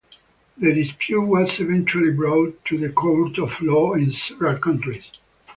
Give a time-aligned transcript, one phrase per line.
[0.57, 5.11] The dispute was eventually brought to the courts of law in several countries.